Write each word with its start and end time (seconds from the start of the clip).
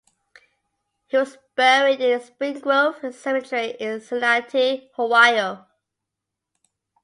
He 1.05 1.17
was 1.17 1.37
buried 1.55 2.01
in 2.01 2.19
Spring 2.21 2.59
Grove 2.59 2.95
Cemetery 3.13 3.77
in 3.79 3.99
Cincinnati, 3.99 4.89
Ohio. 4.97 5.67